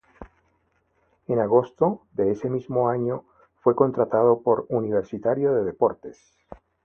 En 1.27 1.37
agosto 1.39 2.01
de 2.13 2.31
ese 2.31 2.49
mismo 2.49 2.89
año 2.89 3.23
fue 3.59 3.75
contratado 3.75 4.41
por 4.41 4.65
Universitario 4.69 5.53
de 5.53 5.63
Deportes. 5.63 6.19